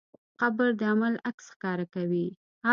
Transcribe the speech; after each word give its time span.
قبر 0.39 0.69
د 0.79 0.81
عمل 0.91 1.13
عکس 1.29 1.45
ښکاره 1.53 1.85
کوي. 1.95 2.27